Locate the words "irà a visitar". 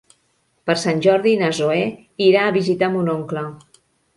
2.31-2.93